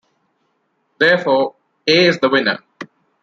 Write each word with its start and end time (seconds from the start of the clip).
Therefore, 0.97 1.53
A 1.85 2.05
is 2.07 2.17
the 2.17 2.27
winner. 2.29 2.57